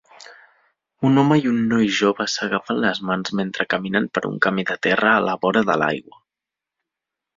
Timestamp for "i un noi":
1.41-1.91